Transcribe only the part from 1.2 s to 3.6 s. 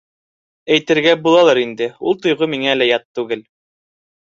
булалыр инде: ул тойғо миңә лә ят түгел.